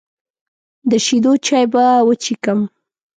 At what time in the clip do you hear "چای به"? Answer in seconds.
1.45-1.83